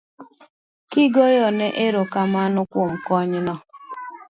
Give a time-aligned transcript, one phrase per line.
[0.89, 3.55] kigoyonego erokamano kuom konyno.